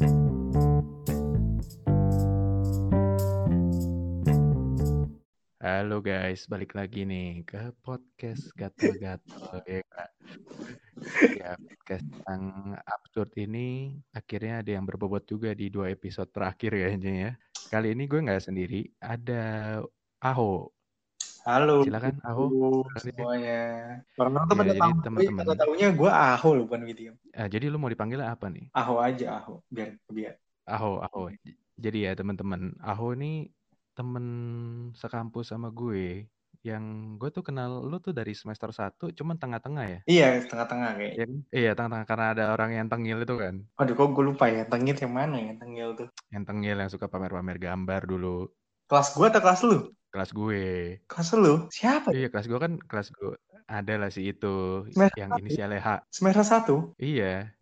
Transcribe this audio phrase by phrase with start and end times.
[0.00, 0.08] Halo
[6.00, 10.10] guys, balik lagi nih ke podcast gatel-gatel ya Kak.
[11.36, 17.12] Ya, podcast yang absurd ini akhirnya ada yang berbobot juga di dua episode terakhir kayaknya
[17.12, 17.36] ya.
[17.68, 19.84] Kali ini gue nggak sendiri, ada
[20.24, 20.79] Aho.
[21.40, 21.80] Halo.
[21.80, 22.44] Silakan Aho.
[23.00, 23.60] semuanya.
[24.20, 25.40] Orang-orang tuh Ya, pada jadi tahu, teman-teman.
[25.40, 27.14] pada tahunya gue Aho loh bukan William.
[27.32, 28.68] Eh, jadi lu mau dipanggil apa nih?
[28.76, 30.34] Aho aja Aho, biar biar.
[30.68, 31.32] Aho, Aho.
[31.80, 33.48] Jadi ya teman-teman, Aho ini
[33.96, 34.24] temen
[34.96, 36.28] sekampus sama gue
[36.60, 40.00] yang gue tuh kenal lu tuh dari semester 1 cuman tengah-tengah ya.
[40.04, 41.12] Iya tengah-tengah kayak.
[41.16, 41.38] Iya kan?
[41.56, 43.54] Iya, tengah-tengah karena ada orang yang tengil itu kan.
[43.80, 46.08] Aduh kok gue lupa ya tengil yang mana ya tengil tuh.
[46.28, 48.44] Yang tengil yang suka pamer-pamer gambar dulu.
[48.90, 49.78] Kelas gue atau kelas lu?
[50.12, 50.62] Kelas gue.
[51.10, 51.54] Kelas lu?
[51.70, 52.10] Siapa?
[52.10, 53.34] Iya, kelas gue kan kelas gue.
[53.70, 55.40] Ada lah sih itu Semester yang satu?
[55.40, 55.88] inisialnya H.
[56.10, 56.74] Semester satu?
[56.98, 57.54] Iya,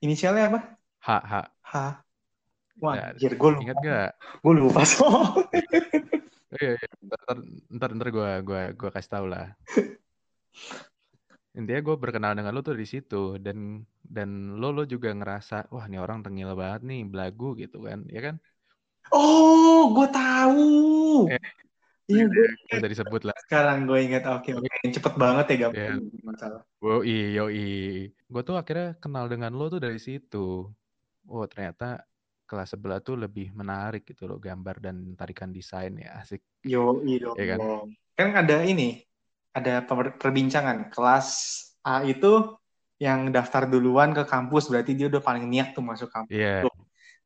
[0.00, 0.60] Inisialnya apa?
[1.04, 1.34] H H.
[1.70, 1.74] H.
[2.80, 3.62] Wah, Nah, anjir gue lupa.
[3.64, 4.10] Ingat gak?
[4.40, 5.04] Gue lupa so.
[6.50, 6.88] Iya, iya.
[7.06, 7.36] Ntar,
[7.76, 9.54] ntar, ntar gue gua, gua kasih tau lah.
[11.58, 15.84] Intinya gue berkenal dengan lo tuh di situ dan dan lo lo juga ngerasa wah
[15.86, 18.34] ini orang tengil banget nih belagu gitu kan, ya kan?
[19.12, 20.60] Oh, gue tahu.
[21.32, 21.40] Eh,
[22.10, 23.34] Iya gue Udah disebut lah.
[23.46, 24.22] sekarang gue ingat.
[24.26, 24.66] Oke oke.
[24.90, 26.60] Cepet banget ya Ya, gampang masalah.
[26.82, 27.66] Woi, yoi.
[28.26, 30.66] Gue tuh akhirnya kenal dengan lo tuh dari situ.
[31.30, 32.02] Oh, ternyata
[32.50, 36.42] kelas sebelah tuh lebih menarik gitu loh gambar dan tarikan desain ya asik.
[36.66, 37.58] Yo, iya Ya kan?
[38.18, 39.06] Kan ada ini,
[39.54, 40.90] ada per- perbincangan.
[40.90, 41.28] Kelas
[41.86, 42.58] A itu
[43.00, 46.34] yang daftar duluan ke kampus, berarti dia udah paling niat tuh masuk kampus.
[46.34, 46.66] Iya,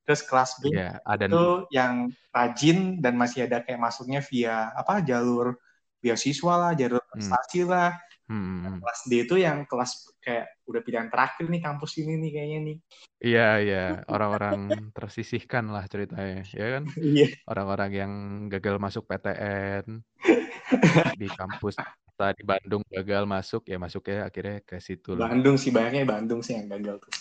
[0.05, 1.01] Terus kelas B iya.
[1.03, 5.57] Ada itu yang rajin dan masih ada kayak masuknya via apa jalur
[6.05, 7.11] beasiswa lah, jalur Hmm.
[7.17, 7.97] prestasi lah.
[8.25, 12.59] hmm, Kelas D itu yang kelas kayak udah pilihan terakhir nih kampus ini nih kayaknya
[12.65, 12.77] nih.
[13.21, 13.85] Iya, iya.
[14.09, 16.85] Orang-orang tersisihkan lah ceritanya, ya kan?
[17.01, 17.29] Iya.
[17.49, 18.13] Orang-orang yang
[18.49, 20.01] gagal masuk PTN
[21.21, 25.17] di kampus kita di Bandung gagal masuk ya masuknya akhirnya ke situ.
[25.17, 27.13] Bandung sih banyaknya Bandung sih yang gagal tuh.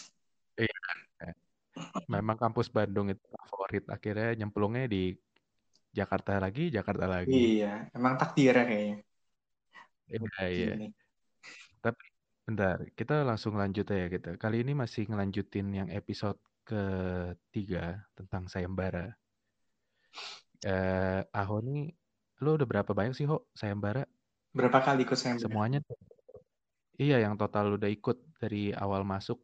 [0.60, 0.80] Iya.
[2.10, 5.16] Memang kampus Bandung itu favorit akhirnya nyemplungnya di
[5.94, 7.62] Jakarta lagi, Jakarta lagi.
[7.62, 8.98] Iya, emang takdir ya kayaknya.
[10.10, 10.74] Iya, iya.
[11.80, 12.06] Tapi
[12.44, 14.36] bentar, kita langsung lanjut ya kita.
[14.42, 19.14] Kali ini masih ngelanjutin yang episode ketiga tentang sayembara.
[20.64, 21.92] Eh, Aho nih,
[22.42, 24.08] lu udah berapa banyak sih, Ho, sayembara?
[24.56, 25.84] Berapa kali ikut saya Semuanya?
[26.98, 29.42] Iya, yang total udah ikut dari awal masuk.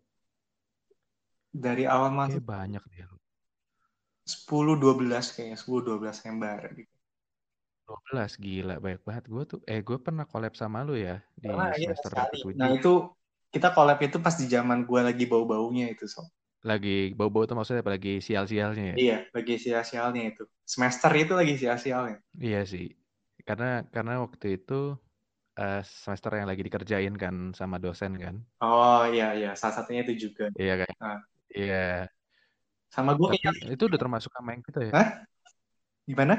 [1.49, 3.05] Dari awal masuk Kayak banyak deh.
[4.29, 6.93] 10 12 kayaknya 10 12 sayembara gitu.
[7.89, 9.23] 12, gila, banyak banget.
[9.25, 12.53] Gue tuh, eh gue pernah collab sama lu ya di Karena iya semester ketujuh.
[12.53, 12.93] Nah, itu
[13.49, 16.21] kita collab itu pas di zaman gua lagi bau-baunya itu, so.
[16.61, 18.95] Lagi bau-bau tuh maksudnya apa lagi sial-sialnya ya?
[18.99, 20.43] Iya, lagi sia-sialnya itu.
[20.69, 22.21] Semester itu lagi sia-sialnya.
[22.37, 22.93] Iya sih.
[23.41, 24.93] Karena karena waktu itu
[25.57, 28.35] eh, semester yang lagi dikerjain kan sama dosen kan.
[28.61, 30.53] Oh, iya iya, salah satunya itu juga.
[30.53, 30.93] Iya kan?
[31.01, 31.19] Nah.
[31.53, 32.09] Iya.
[32.89, 34.91] Sama gua Tapi kayaknya itu udah termasuk sama yang kita ya?
[34.93, 35.09] Hah?
[36.09, 36.35] Gimana?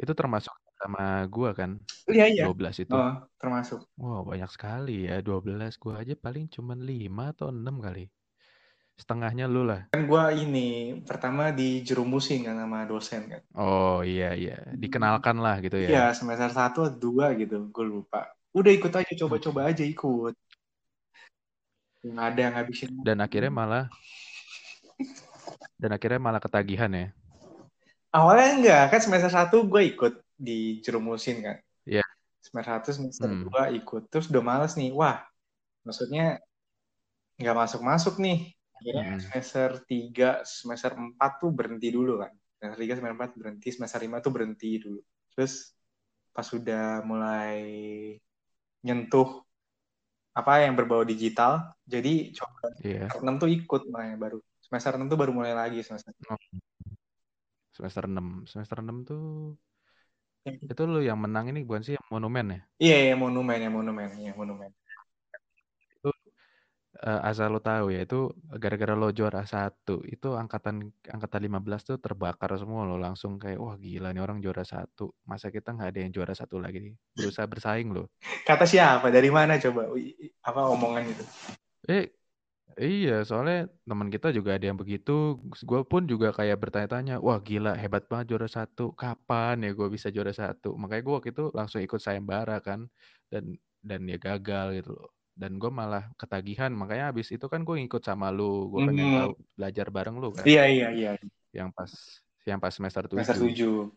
[0.00, 1.76] Itu termasuk sama gua kan?
[2.08, 2.44] Iya, iya.
[2.48, 2.96] 12 itu.
[2.96, 3.84] Oh, termasuk.
[4.00, 5.20] Wow, banyak sekali ya.
[5.20, 8.08] 12 gua aja paling cuman 5 atau 6 kali.
[8.96, 9.88] Setengahnya lu lah.
[9.92, 13.42] Kan gua ini pertama dijerumusin kan sama dosen kan.
[13.56, 14.60] Oh iya iya.
[14.76, 15.88] Dikenalkan lah gitu ya.
[15.88, 18.28] Iya, semester 1 atau 2 gitu, gue lupa.
[18.52, 20.36] Udah ikut aja, coba-coba aja ikut.
[22.04, 22.88] Yang ada yang ngabisin.
[23.04, 23.84] Dan akhirnya malah
[25.80, 27.08] dan akhirnya malah ketagihan ya.
[28.10, 31.56] Awalnya enggak, kan semester 1 gue ikut dijerumusin kan.
[31.86, 32.02] Iya.
[32.42, 33.46] Semester 1, semester Hmm.
[33.46, 34.02] 2 ikut.
[34.10, 35.22] Terus udah males nih, wah
[35.86, 36.42] maksudnya
[37.38, 38.50] nggak masuk-masuk nih.
[38.80, 39.20] Akhirnya Hmm.
[39.22, 42.32] semester 3, semester 4 tuh berhenti dulu kan.
[42.58, 45.00] Semester 3, semester 4 berhenti, semester 5 tuh berhenti dulu.
[45.36, 45.72] Terus
[46.34, 47.60] pas udah mulai
[48.82, 49.44] nyentuh
[50.30, 53.06] apa yang berbau digital, jadi coba Iya.
[53.06, 54.38] semester 6 tuh ikut makanya baru.
[54.70, 56.14] Semester 6 tuh baru mulai lagi semester.
[56.30, 56.38] Oh.
[57.74, 58.46] Semester 6.
[58.46, 59.58] Semester 6 tuh
[60.46, 62.60] Yang- itu lu yang menang ini bukan sih yang monumen ya?
[62.78, 64.70] Iya, iya, monumen, ya monumen, ya monumen.
[65.98, 66.14] Itu
[67.02, 71.98] eh, asal lo tahu ya, itu gara-gara lo juara satu, itu angkatan angkatan 15 tuh
[71.98, 75.10] terbakar semua lo langsung kayak wah gila nih orang juara satu.
[75.26, 76.94] Masa kita nggak ada yang juara satu lagi nih?
[77.18, 78.06] Berusaha bersaing lo.
[78.46, 79.10] Kata siapa?
[79.10, 79.90] Dari mana coba?
[80.46, 81.24] Apa omongan itu?
[81.90, 82.19] Eh
[82.80, 85.36] Iya, soalnya teman kita juga ada yang begitu.
[85.68, 88.96] Gue pun juga kayak bertanya-tanya, wah gila hebat banget juara satu.
[88.96, 90.72] Kapan ya gue bisa juara satu?
[90.80, 92.88] Makanya gue waktu itu langsung ikut sayembara kan,
[93.28, 95.12] dan dan ya gagal gitu loh.
[95.40, 99.16] dan gue malah ketagihan makanya abis itu kan gue ngikut sama lu gue pengen Hmm.
[99.24, 101.10] tahu belajar bareng lu kan Iya iya iya.
[101.48, 101.88] yang pas
[102.44, 103.88] yang pas semester tujuh Semester 7.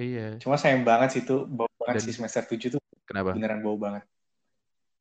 [0.00, 3.60] iya Cuma sayang banget sih itu bau banget Dan- sih semester 7 tuh kenapa beneran
[3.60, 4.00] bau banget.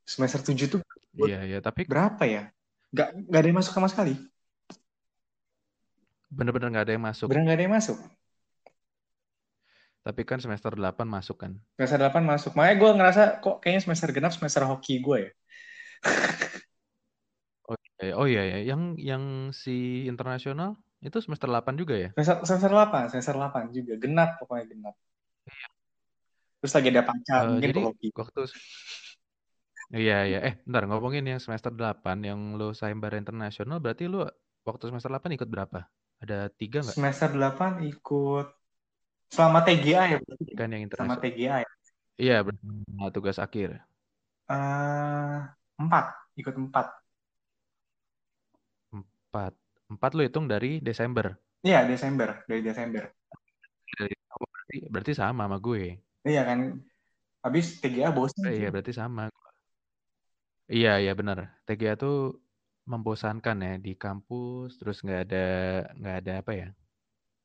[0.06, 0.82] Semester 7 tuh
[1.18, 2.54] iya iya tapi berapa ya?
[2.94, 4.14] Gak, gak ada yang masuk sama sekali.
[6.26, 7.98] bener-bener nggak ada yang masuk Beneran gak ada yang masuk.
[10.02, 12.52] tapi kan semester 8 masuk kan Semester 8 masuk.
[12.54, 15.32] Makanya gue ngerasa kok kayaknya semester genap semester hoki gue ya.
[17.96, 19.24] Eh, oh iya ya yang yang
[19.56, 23.94] si internasional itu semester 8 juga ya Semester, semester 8, semester 8 juga.
[23.96, 24.96] Genap pokoknya genap.
[26.60, 28.08] Terus lagi ada pacar, Eh, mungkin jadi hoki.
[28.12, 28.42] waktu
[29.92, 30.40] iya iya.
[30.42, 34.26] Eh bentar ngomongin yang semester 8 yang lu sayembara internasional berarti lu
[34.66, 35.86] waktu semester 8 ikut berapa?
[36.24, 36.96] Ada tiga nggak?
[36.96, 38.48] Semester 8 ikut
[39.30, 40.54] selama TGA ya berarti.
[40.56, 41.22] kan yang internasional.
[41.22, 41.70] TGA ya.
[42.16, 42.66] iya berarti
[42.96, 43.82] nah, tugas akhir.
[44.46, 45.38] Eh,
[45.82, 46.06] empat,
[46.40, 46.88] ikut empat.
[48.94, 49.54] empat.
[49.86, 51.36] Empat lu hitung dari Desember?
[51.66, 53.04] Iya, Desember, dari Desember.
[54.00, 54.18] Dari-
[54.66, 56.02] berarti berarti sama sama gue.
[56.26, 56.60] Iya kan.
[57.46, 59.30] Habis TGA bosan iya berarti sama
[60.74, 61.38] iya iya benar.
[61.66, 62.14] TGA tuh
[62.92, 65.38] membosankan ya di kampus terus nggak ada
[66.00, 66.68] nggak ada apa ya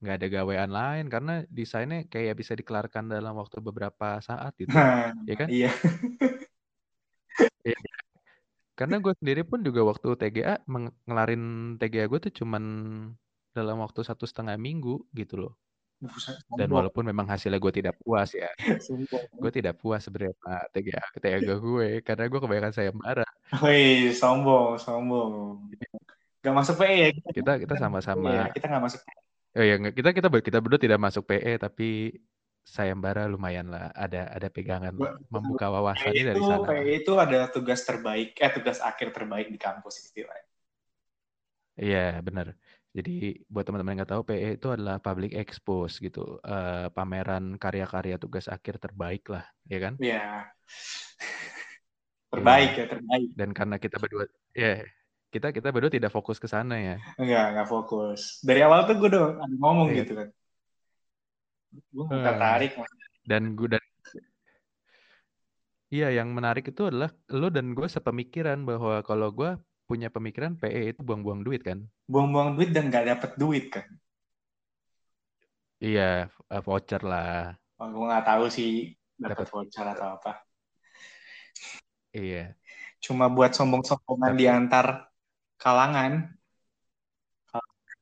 [0.00, 5.12] nggak ada gawean lain karena desainnya kayak bisa dikelarkan dalam waktu beberapa saat gitu Nah,
[5.28, 5.48] ya kan?
[5.48, 5.70] iya.
[8.78, 10.54] karena gue sendiri pun juga waktu TGA
[11.08, 11.42] ngelarin
[11.80, 12.64] TGA gue tuh cuman
[13.52, 15.52] dalam waktu satu setengah minggu gitu loh
[16.56, 18.48] dan walaupun memang hasilnya gue tidak puas ya
[19.42, 23.26] gue tidak puas sebenarnya sama TGA TGA gue karena gue kebanyakan sayembara
[23.60, 25.58] Wih, sombong, sombong.
[26.40, 27.08] Gak masuk PE ya?
[27.34, 29.00] kita kita sama-sama Iya, kita gak masuk
[29.50, 32.16] oh ya kita kita kita berdua tidak masuk PE tapi
[32.64, 34.94] sayembara lumayan lah ada ada pegangan
[35.28, 39.48] membuka PE wawasannya dari itu, sana PE itu ada tugas terbaik, eh tugas akhir terbaik
[39.50, 40.48] di kampus istilahnya.
[41.80, 42.52] Iya benar.
[42.90, 48.18] Jadi buat teman-teman yang nggak tahu PE itu adalah public expose gitu, Eh, pameran karya-karya
[48.18, 49.94] tugas akhir terbaik lah, ya kan?
[50.06, 50.50] Iya.
[52.30, 53.28] Terbaik ya, terbaik.
[53.34, 54.82] Dan karena kita berdua, ya
[55.30, 56.96] kita kita berdua tidak fokus ke sana ya.
[57.18, 58.42] Enggak, enggak fokus.
[58.42, 59.98] Dari awal tuh gue udah ngomong Iya.
[60.02, 60.28] gitu kan.
[61.94, 62.24] Gue gak Eh.
[62.26, 62.70] tertarik.
[63.26, 63.82] Dan gue dan
[65.90, 69.50] iya yang menarik itu adalah lo dan gue sepemikiran bahwa kalau gue
[69.90, 71.82] punya pemikiran PE itu buang-buang duit kan?
[72.06, 73.86] Buang-buang duit dan gak dapet duit kan.
[75.82, 77.58] Iya, eh, voucher lah.
[77.82, 79.50] Oh, gue gak tahu sih dapat Dapet.
[79.50, 80.32] voucher atau apa.
[82.14, 82.54] Iya.
[83.02, 84.86] Cuma buat sombong-sombongan Tapi- di antar
[85.58, 86.12] kalangan.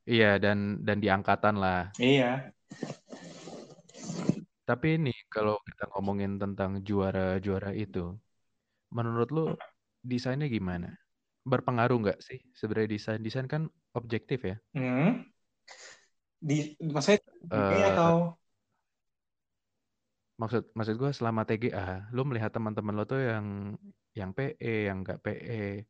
[0.09, 1.93] Iya dan dan di angkatan lah.
[2.01, 2.49] Iya.
[4.65, 8.17] Tapi ini kalau kita ngomongin tentang juara-juara itu,
[8.89, 9.45] menurut lu
[10.01, 10.97] desainnya gimana?
[11.45, 13.21] Berpengaruh nggak sih sebenarnya desain?
[13.23, 14.55] Desain kan objektif ya.
[14.73, 15.29] Hmm.
[16.39, 17.19] Di, maksudnya
[17.51, 18.39] Eh, atau
[20.39, 23.75] Maksud maksud gue selama TGA, lu melihat teman-teman lo tuh yang
[24.15, 25.83] yang PE, yang nggak PE.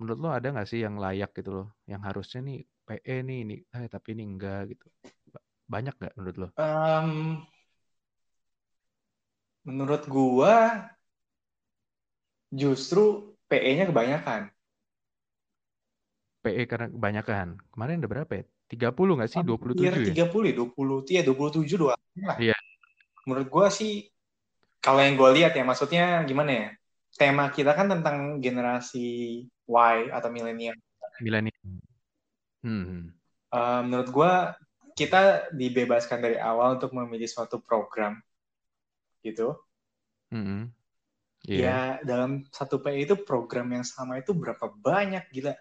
[0.00, 1.66] Menurut lo ada nggak sih yang layak gitu loh?
[1.84, 2.58] Yang harusnya nih
[2.88, 4.84] PE nih, ini, eh tapi ini enggak gitu.
[5.28, 6.48] Ba- Banyak nggak menurut lo?
[6.56, 7.42] Em,
[9.66, 10.54] menurut gua
[12.60, 13.00] justru
[13.48, 14.42] PE-nya kebanyakan.
[16.40, 17.60] PE karena kebanyakan.
[17.72, 18.44] Kemarin ada berapa ya?
[18.70, 19.40] 30 nggak sih?
[19.42, 20.26] 27 Hampir ya?
[20.30, 22.38] 30 ya, 20, iya 27 dua lah.
[22.38, 22.56] Iya.
[23.26, 24.08] Menurut gua sih
[24.80, 26.68] kalau yang gue lihat ya maksudnya gimana ya?
[27.18, 30.78] Tema kita kan tentang generasi Y atau milenial.
[31.20, 31.60] Milenial.
[32.64, 33.12] Hmm.
[33.50, 34.54] Eh, menurut gua
[34.94, 38.20] kita dibebaskan dari awal untuk memilih suatu program
[39.24, 39.56] gitu.
[40.30, 40.70] Mm-mm.
[41.48, 41.60] Iya.
[41.64, 45.56] Ya dalam satu PE itu program yang sama itu berapa banyak gila.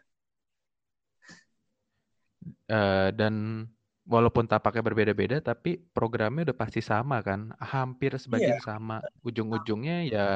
[2.69, 3.65] Eh, dan
[4.07, 9.03] walaupun tapaknya berbeda-beda, tapi programnya udah pasti sama kan, hampir sebagian sama.
[9.25, 10.27] Ujung-ujungnya ya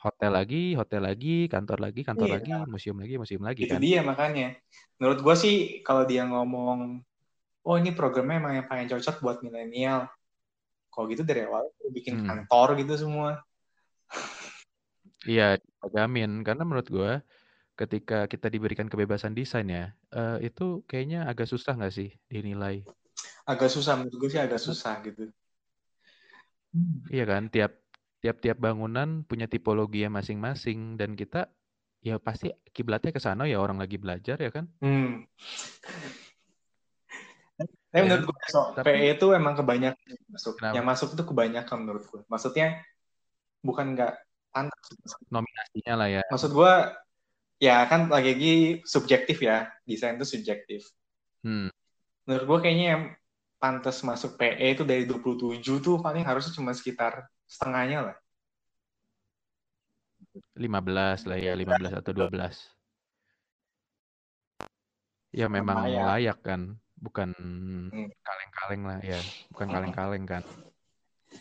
[0.00, 2.34] hotel lagi, hotel lagi, kantor lagi, kantor Iya.
[2.40, 3.80] lagi, museum lagi, museum lagi Itu kan.
[3.80, 4.56] dia makanya.
[4.98, 7.00] Menurut gue sih kalau dia ngomong,
[7.64, 10.10] oh ini programnya emang yang paling cocok buat milenial.
[10.94, 12.26] Kalau gitu dari awal bikin Hmm.
[12.46, 13.42] kantor gitu semua.
[15.24, 15.58] Iya,
[15.90, 16.44] jamin.
[16.46, 17.12] Karena menurut gua
[17.74, 22.86] ketika kita diberikan kebebasan desain ya, eh, itu kayaknya agak susah nggak sih dinilai?
[23.44, 25.30] Agak susah menurut gue sih agak susah gitu.
[27.10, 27.78] Iya kan, tiap
[28.18, 31.52] tiap-tiap bangunan punya tipologi yang masing-masing dan kita
[32.00, 34.66] ya pasti kiblatnya ke sana ya orang lagi belajar ya kan.
[34.80, 35.28] Hmm.
[37.54, 38.30] Tapi Ya menurut kan?
[38.34, 40.52] gue so, Tapi- PE itu emang kebanyakan yang masuk.
[40.58, 40.74] Kenapa?
[40.74, 42.20] Yang masuk itu kebanyakan menurut gue.
[42.26, 42.66] Maksudnya
[43.62, 44.12] bukan nggak
[44.50, 44.84] pantas.
[45.30, 46.22] Nominasinya lah ya.
[46.26, 46.72] Maksud gue,
[47.58, 49.70] ya kan lagi-lagi subjektif ya.
[49.86, 50.86] Desain itu subjektif.
[51.44, 51.68] Hmm.
[52.24, 53.02] Menurut gue kayaknya yang
[53.60, 58.16] pantas masuk PE itu dari 27 tuh paling harusnya cuma sekitar setengahnya lah.
[60.58, 62.56] 15 lah ya, 15 atau 12.
[65.34, 66.06] Ya memang Lumayan.
[66.14, 66.60] layak kan,
[66.94, 67.30] bukan
[67.90, 68.08] Hmm.
[68.22, 69.20] kaleng-kaleng lah ya,
[69.50, 70.42] bukan kaleng-kaleng kan.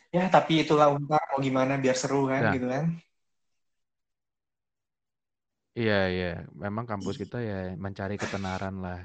[0.10, 2.54] Ya, tapi itulah Unpar mau gimana biar seru kan Nah.
[2.58, 2.86] gitu kan.
[5.80, 6.26] Iya iya,
[6.64, 7.54] memang kampus kita ya
[7.86, 8.98] mencari ketenaran lah.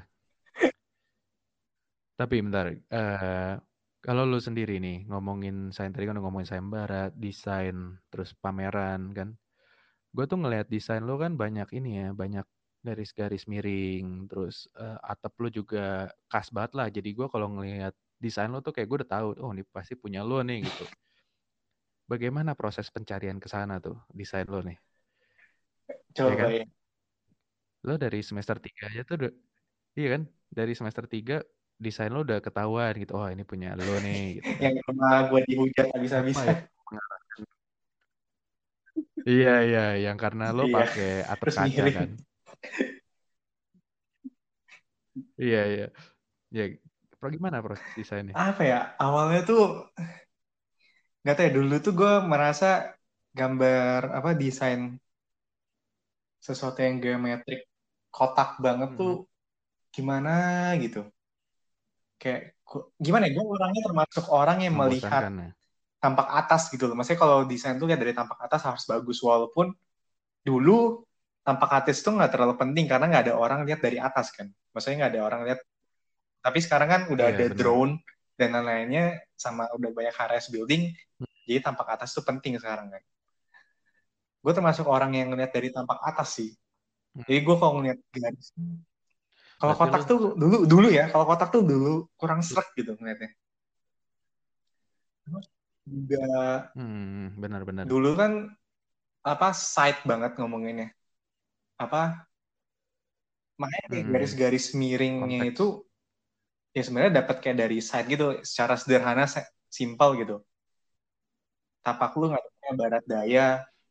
[2.19, 3.53] Tapi bentar, eh
[4.05, 7.77] kalau lu sendiri nih ngomongin sains tadi kan udah ngomongin sayembara, desain,
[8.11, 9.29] terus pameran kan.
[10.15, 12.45] Gue tuh ngelihat desain lu kan banyak ini ya, banyak
[12.87, 16.87] garis-garis miring, terus eh, atap lu juga khas banget lah.
[16.97, 20.21] Jadi gue kalau ngelihat desain lu tuh kayak gue udah tahu, oh ini pasti punya
[20.27, 20.85] lu nih gitu.
[22.11, 24.77] Bagaimana proses pencarian ke sana tuh desain lu nih?
[26.19, 26.49] Coba kan?
[26.59, 26.65] ya.
[27.87, 29.31] Lo dari semester 3 aja tuh udah,
[29.99, 30.21] iya kan?
[30.51, 31.35] Dari semester 3
[31.79, 33.15] desain lo udah ketahuan gitu.
[33.15, 34.43] Oh ini punya lo nih.
[34.43, 34.51] Gitu.
[34.59, 36.45] Yang rumah gue dihujat habis-habisan.
[36.51, 36.55] ya?
[39.29, 40.75] Iya iya, yang karena lo Iya.
[40.79, 42.09] pakai atap Terus kaca kan.
[45.39, 45.85] Iya iya.
[46.51, 46.63] Ya,
[47.19, 48.33] pro gimana proses desainnya?
[48.35, 48.79] Apa ya?
[48.99, 49.61] Awalnya tuh
[51.21, 52.95] nggak tahu ya dulu tuh gue merasa
[53.35, 54.81] gambar apa desain
[56.39, 57.67] sesuatu yang geometrik
[58.09, 59.27] kotak banget tuh
[59.93, 61.05] gimana gitu.
[62.19, 62.55] Kayak
[62.99, 63.31] gimana ya?
[63.37, 65.51] Gue orangnya termasuk orang yang melihat ya.
[65.99, 66.95] tampak atas gitu loh.
[66.95, 69.71] Maksudnya kalau desain tuh lihat dari tampak atas harus bagus walaupun
[70.43, 71.03] dulu
[71.43, 74.47] tampak atas tuh nggak terlalu penting karena nggak ada orang lihat dari atas kan.
[74.71, 75.59] Maksudnya nggak ada orang lihat.
[76.39, 77.57] Tapi sekarang kan udah Iya, ada benar.
[77.59, 77.93] drone
[78.39, 79.03] dan lain-lainnya
[79.35, 80.95] sama udah banyak HRS building.
[81.19, 81.27] Hmm.
[81.43, 83.03] Jadi tampak atas tuh penting sekarang kan.
[84.39, 86.49] Gue termasuk orang yang ngeliat dari tampak atas sih.
[87.15, 87.23] Hmm.
[87.27, 88.49] Jadi gue kalau ngeliat garis
[89.59, 93.35] kalau kotak tuh dulu dulu ya, kalau kotak tuh dulu kurang srek gitu ngeliatnya.
[95.83, 96.23] Juga
[96.77, 97.83] Hmm, benar-benar.
[97.89, 98.31] dulu kan
[99.19, 100.95] apa side banget ngomonginnya
[101.75, 102.23] apa
[103.59, 104.13] makanya kayak Hmm.
[104.15, 105.51] garis-garis miringnya Konteks.
[105.51, 105.65] itu
[106.71, 110.35] ya sebenarnya dapat kayak dari side gitu secara sederhana se- simpel gitu
[111.83, 113.47] tapak lu nggak punya barat daya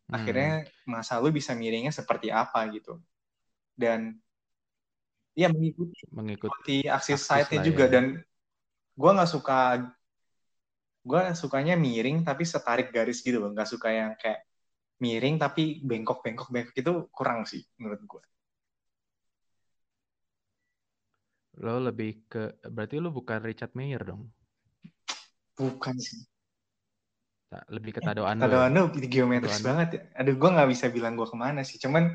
[0.09, 0.17] Hmm.
[0.17, 2.97] akhirnya masa lu bisa miringnya seperti apa gitu
[3.77, 4.17] dan
[5.37, 7.93] ya mengikuti mengikuti side-nya lah juga ya.
[7.93, 8.05] dan
[8.97, 9.59] gua nggak suka
[11.05, 14.49] gua sukanya miring tapi setarik garis gitu loh nggak suka yang kayak
[14.99, 18.25] miring tapi bengkok bengkok bengkok itu kurang sih menurut gua
[21.59, 24.31] Lo lebih ke berarti lo bukan Richard Mayer dong.
[25.59, 26.23] bukan sih
[27.49, 28.45] lebih ke Tado Ando.
[28.45, 28.69] Tado ya?
[28.69, 29.69] Ando geometris Tado Ando.
[29.73, 32.13] banget ya aduh gua nggak bisa bilang gua ke mana sih cuman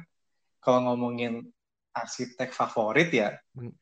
[0.61, 1.41] kalau ngomongin
[1.91, 3.73] arsitek favorit ya Hmm.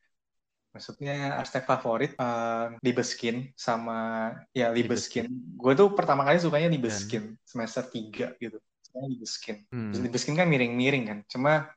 [0.72, 5.28] maksudnya arsitek favorit eh, Libeskind sama ya Libeskind.
[5.60, 9.92] gue tuh pertama kali sukanya Libeskind semester 3 gitu sukanya Libeskind Hmm.
[9.92, 11.18] Terus Libeskind kan miring-miring kan.
[11.28, 11.68] Cuma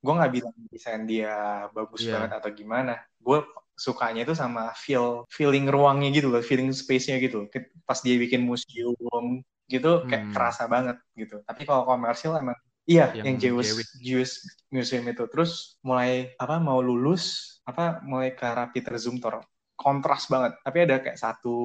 [0.00, 1.36] gue nggak bilang desain dia
[1.70, 2.16] bagus Iya.
[2.16, 2.92] banget atau gimana.
[3.20, 3.44] Gue
[3.78, 7.46] sukanya itu sama feel feeling ruangnya gitu loh, feeling space-nya gitu.
[7.86, 10.34] Pas dia bikin museum gitu kayak Hmm.
[10.34, 11.40] kerasa banget gitu.
[11.46, 12.58] Tapi kalau komersil emang
[12.88, 13.90] iya Yang yang, Jewish, Jewish.
[14.02, 14.34] Jewish
[14.68, 15.24] Museum itu.
[15.30, 19.44] Terus mulai apa mau lulus apa mulai ke arah Peter Zumthor
[19.78, 20.58] kontras banget.
[20.64, 21.56] Tapi ada kayak satu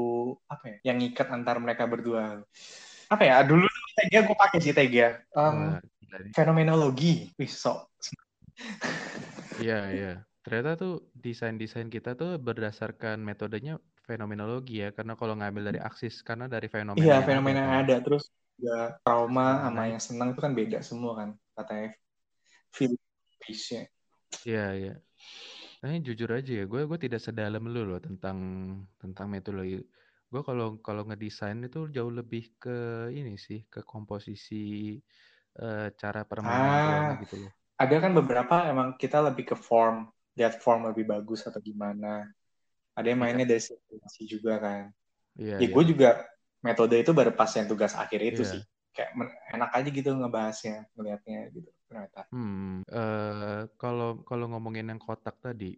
[0.46, 2.44] apa ya yang ngikat antar mereka berdua.
[3.10, 5.22] Apa ya dulu Tega gue pakai sih Tega.
[5.38, 6.32] Um, gila nih.
[6.34, 7.30] fenomenologi.
[7.38, 7.88] Wih, sok.
[9.62, 10.14] Iya, iya.
[10.44, 14.92] Ternyata tuh desain-desain kita tuh berdasarkan metodenya fenomenologi ya.
[14.92, 17.84] Karena kalau ngambil dari aksis, karena dari fenomena Iya, yang fenomena ada yang kan.
[17.88, 17.96] ada.
[18.06, 18.24] Terus
[18.60, 19.92] juga trauma sama Fenomenanya.
[19.96, 21.30] yang senang itu kan beda semua kan.
[21.56, 21.88] Katanya
[22.76, 22.94] feel.
[24.44, 24.94] Iya, iya.
[25.84, 28.38] Nah, jujur aja ya, gue gue tidak sedalam lu loh tentang
[29.00, 29.84] tentang metodologi.
[30.32, 32.78] Gue kalau kalau ngedesain itu jauh lebih ke
[33.12, 34.96] ini sih, ke komposisi
[35.60, 37.20] eh, cara permainan Ah.
[37.24, 37.52] gitu loh.
[37.80, 40.08] Ada kan beberapa emang kita lebih ke form.
[40.34, 42.26] Lihat form lebih bagus atau gimana.
[42.98, 44.84] Ada yang mainnya dari sirkulasi juga kan.
[45.38, 45.74] Iya, Ya, iya.
[45.74, 46.10] gue juga
[46.66, 48.52] metode itu baru pas yang tugas akhir itu Iya.
[48.58, 48.62] sih.
[48.94, 49.10] Kayak
[49.54, 51.70] enak aja gitu ngebahasnya, ngelihatnya gitu.
[51.90, 52.22] Ternyata.
[52.34, 55.78] Hmm, eh, kalau kalau ngomongin yang kotak tadi,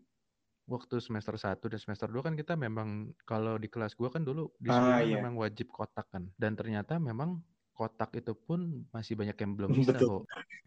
[0.67, 4.51] waktu semester 1 dan semester 2 kan kita memang kalau di kelas gua kan dulu
[4.67, 5.17] Ah, disuruhnya iya.
[5.19, 6.23] memang wajib kotak kan.
[6.39, 7.39] Dan ternyata memang
[7.75, 10.07] kotak itu pun masih banyak yang belum bisa Betul.
[10.23, 10.23] kok.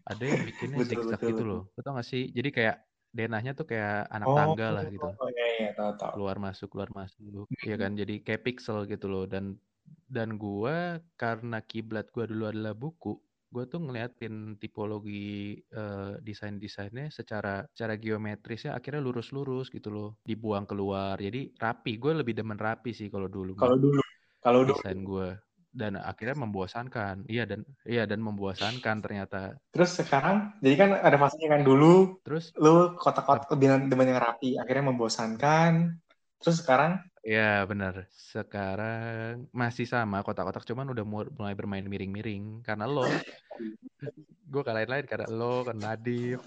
[0.09, 1.49] Ada yang bikinnya Betul, zigzag betul, gitu betul.
[1.49, 1.61] loh.
[1.73, 2.23] Lo tau gak sih?
[2.33, 2.75] Jadi kayak
[3.09, 5.07] denahnya tuh kayak anak Oh, tangga lah gitu.
[5.09, 6.11] oh iya, iya, tahu, tahu.
[6.17, 7.49] Keluar masuk, keluar masuk.
[7.65, 7.97] Iya kan?
[7.97, 9.57] Jadi kayak pixel gitu loh dan
[10.05, 13.17] dan gua karena kiblat gua dulu adalah buku.
[13.49, 21.17] gue tuh ngeliatin tipologi uh, desain-desainnya secara secara geometrisnya akhirnya lurus-lurus gitu loh, dibuang keluar.
[21.17, 21.97] Jadi rapi.
[21.97, 23.57] Gue lebih demen rapi sih kalau dulu.
[23.57, 23.97] Kalau dulu,
[24.37, 25.33] kalau desain gue
[25.69, 27.25] dan akhirnya membosankan.
[27.29, 29.55] Iya dan iya dan membosankan ternyata.
[29.69, 32.19] Terus sekarang jadi kan ada fasenya kan dulu.
[32.25, 35.97] Terus lu kotak-kotak lebih demen yang rapi, akhirnya membosankan.
[36.39, 38.07] Terus sekarang Iya benar.
[38.15, 43.03] Sekarang masih sama kotak-kotak cuman udah mulai bermain miring-miring karena lo.
[44.51, 46.39] gue kalahin lain karena lo kan Nadif.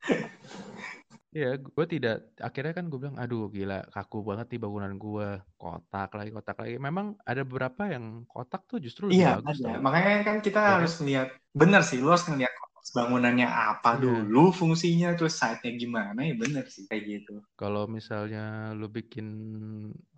[1.34, 2.14] Iya, gue tidak.
[2.38, 5.28] Akhirnya kan gue bilang, aduh gila, kaku banget nih bangunan gue.
[5.58, 6.78] Kotak lagi, kotak lagi.
[6.78, 9.58] Memang ada beberapa yang kotak tuh justru lebih iya, bagus.
[9.58, 11.28] Iya, makanya kan kita ya, harus lihat.
[11.50, 12.54] Bener sih, lu harus ngeliat
[12.92, 14.02] bangunannya apa yeah.
[14.04, 17.40] dulu fungsinya terus site-nya gimana ya bener sih kayak gitu.
[17.56, 19.28] Kalau misalnya lu bikin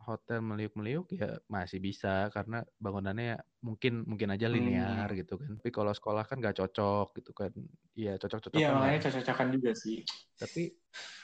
[0.03, 5.19] hotel meliuk-meliuk ya masih bisa karena bangunannya mungkin mungkin aja linear hmm.
[5.23, 5.53] gitu kan.
[5.63, 7.53] Tapi kalau sekolah kan gak cocok gitu kan.
[7.95, 8.59] Iya cocok-cocok.
[8.59, 10.03] Iya makanya cocok-cocokan juga sih.
[10.39, 10.63] Tapi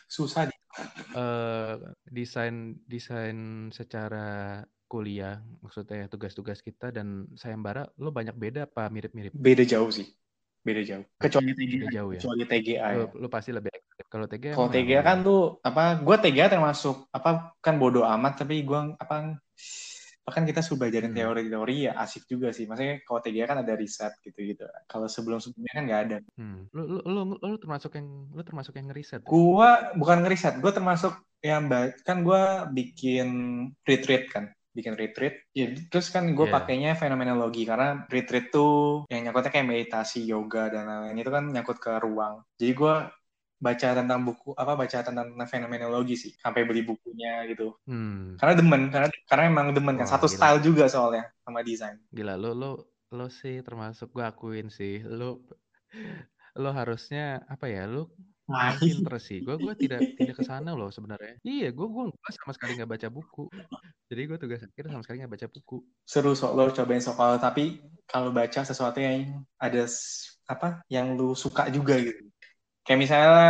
[0.06, 0.56] susah di
[1.14, 1.74] uh,
[2.06, 9.32] desain desain secara kuliah maksudnya tugas-tugas kita dan sayembara lo banyak beda apa mirip-mirip?
[9.32, 10.04] Beda jauh sih
[10.62, 11.04] beda jauh.
[11.18, 12.20] Kecuali TGA beda jauh ya.
[12.22, 13.06] Kecuali TGA lu, ya.
[13.18, 13.70] lu pasti lebih
[14.06, 18.62] kalau TGA kalau TGA kan tuh apa gue TGA termasuk apa kan bodoh amat tapi
[18.62, 19.36] gue apa
[20.22, 21.18] bahkan kita sudah belajarin hmm.
[21.18, 22.70] teori-teori ya asik juga sih.
[22.70, 24.62] Maksudnya kalau TGA kan ada riset gitu-gitu.
[24.86, 26.18] Kalau sebelum sebelumnya kan nggak ada.
[26.38, 26.70] Hmm.
[26.70, 31.14] lu, lu, lu, lu, termasuk yang lu termasuk yang ngeriset gue bukan ngeriset gue termasuk
[31.42, 31.66] yang
[32.06, 33.28] kan gue bikin
[33.82, 35.46] retreat kan bikin retreat.
[35.52, 36.54] Ya, terus kan gue yeah.
[36.56, 41.78] pakainya fenomenologi karena retreat tuh yang nyangkutnya kayak meditasi, yoga dan lain-lain itu kan nyangkut
[41.78, 42.44] ke ruang.
[42.56, 42.94] Jadi gue
[43.62, 48.42] baca tentang buku apa baca tentang, tentang fenomenologi sih sampai beli bukunya gitu hmm.
[48.42, 50.34] karena demen karena karena emang demen kan satu gila.
[50.34, 52.72] style juga soalnya sama desain gila lo lo
[53.14, 55.46] lo sih termasuk gue akuin sih lo
[56.58, 58.10] lo harusnya apa ya lo
[58.50, 59.38] Nah, pinter sih.
[59.42, 61.38] Gue gue tidak tidak ke sana loh sebenarnya.
[61.46, 62.04] Iya, gue gue
[62.42, 63.44] sama sekali nggak baca buku.
[64.10, 65.76] Jadi gue tugas akhir sama sekali nggak baca buku.
[66.02, 67.78] Seru sok lo cobain soal tapi
[68.10, 69.86] kalau baca sesuatu yang ada
[70.50, 72.26] apa yang lu suka juga gitu.
[72.82, 73.46] Kayak misalnya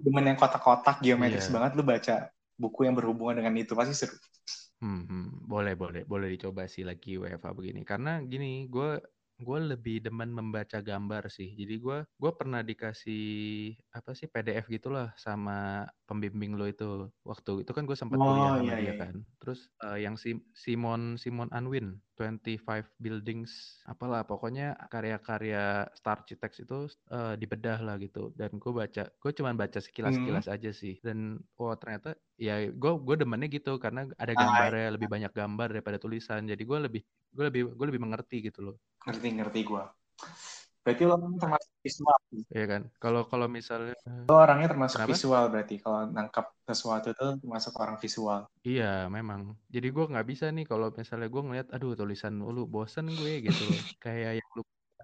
[0.00, 1.54] demen yang kotak-kotak geometris yeah.
[1.54, 2.16] banget lu baca
[2.56, 4.16] buku yang berhubungan dengan itu pasti seru.
[4.82, 8.98] Hmm, hmm, boleh boleh boleh dicoba sih lagi WFA begini karena gini gue
[9.42, 11.52] gue lebih demen membaca gambar sih.
[11.58, 17.72] Jadi gue gue pernah dikasih apa sih PDF gitulah sama pembimbing lo itu waktu itu
[17.74, 18.94] kan gue sempat oh, kuliah sama iya, dia iya.
[18.96, 19.14] kan.
[19.42, 26.86] Terus uh, yang si Simon Simon Anwin 25 buildings apalah pokoknya karya-karya Star Architects itu
[27.10, 30.54] uh, dibedah lah gitu dan gue baca gue cuma baca sekilas-sekilas hmm.
[30.54, 35.32] aja sih dan oh ternyata ya gue gue demennya gitu karena ada gambarnya lebih banyak
[35.32, 37.02] gambar daripada tulisan jadi gue lebih
[37.32, 38.76] gue lebih gue lebih mengerti gitu loh.
[39.08, 39.84] Ngerti ngerti gue
[40.82, 42.18] berarti lo termasuk visual.
[42.50, 42.82] Iya kan?
[42.98, 43.94] Kalau kalau misalnya
[44.26, 45.10] lo orangnya termasuk kenapa?
[45.14, 45.74] visual berarti.
[45.78, 48.40] Kalau nangkap sesuatu itu termasuk orang visual.
[48.66, 49.54] Iya memang.
[49.70, 53.62] Jadi gue nggak bisa nih kalau misalnya gue ngeliat aduh tulisan lu bosen gue gitu
[53.62, 53.78] loh.
[54.04, 54.62] Kayak yang lu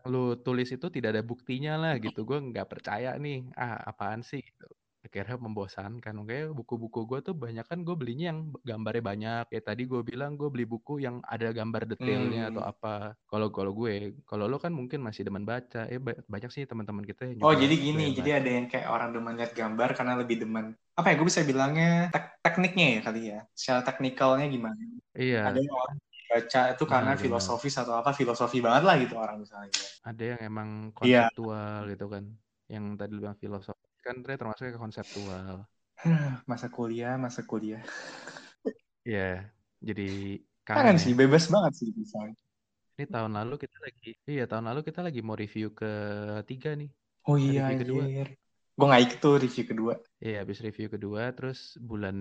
[0.08, 2.26] lu tulis itu tidak ada buktinya lah gitu.
[2.26, 4.42] Gue nggak percaya nih ah apaan sih?
[4.42, 4.66] gitu
[5.08, 6.14] akhirnya membosankan.
[6.20, 9.42] Oke, buku-buku gue tuh banyak kan gue belinya yang gambarnya banyak.
[9.48, 12.50] Kayak tadi gue bilang gue beli buku yang ada gambar detailnya hmm.
[12.52, 12.94] atau apa.
[13.24, 15.88] Kalau kalau gue, kalau lo kan mungkin masih demen baca.
[15.88, 19.34] Eh banyak sih teman-teman kita yang Oh, jadi gini, jadi ada yang kayak orang demen
[19.40, 23.40] lihat gambar karena lebih demen apa ya gue bisa bilangnya tek tekniknya ya kali ya.
[23.54, 24.82] Secara teknikalnya gimana?
[25.14, 25.46] Iya.
[25.46, 25.96] Ada yang orang
[26.28, 29.72] baca itu karena nah, filosofis atau apa filosofi banget lah gitu orang misalnya.
[30.04, 30.68] Ada yang emang
[31.06, 31.30] iya.
[31.30, 31.90] konseptual yeah.
[31.94, 32.24] gitu kan.
[32.68, 35.68] Yang tadi bilang filosofi kan Dre termasuk ke konseptual.
[36.50, 37.84] masa kuliah, masa kuliah.
[39.04, 39.44] Iya,
[39.84, 41.24] jadi kangen, sih, ya.
[41.24, 42.36] bebas banget sih misalnya.
[42.96, 45.92] Ini tahun lalu kita lagi, iya tahun lalu kita lagi mau review ke
[46.48, 46.90] tiga nih.
[47.28, 48.04] Oh iya, review kedua.
[48.78, 49.94] Gue nggak ikut tuh review kedua.
[50.18, 52.16] Iya, habis review kedua, terus bulan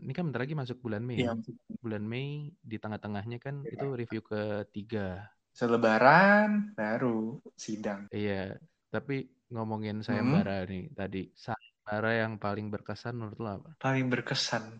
[0.00, 1.24] ini kan bentar lagi masuk bulan Mei.
[1.24, 1.36] Iya.
[1.80, 3.72] Bulan Mei di tengah-tengahnya kan iya.
[3.74, 5.28] itu review ketiga.
[5.54, 8.10] Selebaran baru sidang.
[8.10, 8.58] Iya,
[8.94, 10.70] tapi ngomongin sayembara hmm.
[10.70, 11.22] nih tadi.
[11.34, 13.70] Sayembara yang paling berkesan menurut lo apa?
[13.82, 14.78] Paling berkesan.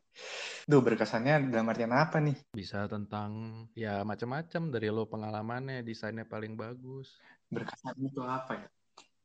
[0.71, 2.39] Duh, berkesannya dalam artian apa nih?
[2.55, 7.19] Bisa tentang ya macam-macam dari lo pengalamannya, desainnya paling bagus.
[7.51, 8.69] Berkesan itu apa ya?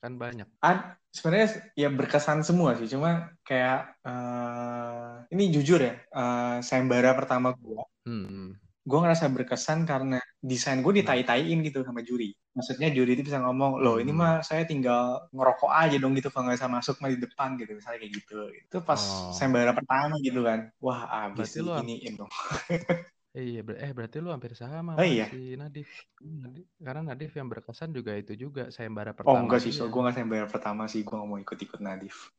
[0.01, 0.49] Kan banyak.
[0.65, 7.53] An sebenarnya ya berkesan semua sih, cuma kayak uh, ini jujur ya, uh, sayembara pertama
[7.53, 7.85] gua.
[8.09, 8.25] Hmm.
[8.25, 8.51] hmm
[8.89, 12.31] gue ngerasa berkesan karena desain gue ditai-taiin gitu sama juri.
[12.55, 14.19] Maksudnya juri itu bisa ngomong, loh ini hmm.
[14.19, 17.71] mah saya tinggal ngerokok aja dong gitu kalau nggak bisa masuk mah di depan gitu,
[17.75, 18.39] misalnya kayak gitu.
[18.55, 19.35] Itu pas oh.
[19.35, 22.31] sembara pertama gitu kan, wah abis ini dong.
[23.29, 25.29] Iya, ber eh berarti lu hampir sama Oh iya.
[25.29, 25.85] si Nadif.
[26.17, 26.65] Nadif.
[26.81, 30.17] Karena Nadif yang berkesan juga itu juga sayembara Oh pertama enggak sih, so gue gak
[30.17, 32.33] sayembara pertama sih, gue mau ikut-ikut Nadif.